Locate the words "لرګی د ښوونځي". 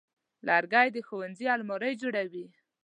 0.47-1.45